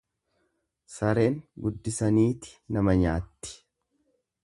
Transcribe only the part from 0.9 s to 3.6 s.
Sareen guddisaniiti nama nyaatti.